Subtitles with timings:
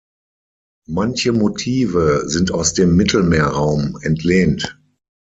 [0.87, 4.79] Manche Motive sind aus dem Mittelmeerraum entlehnt.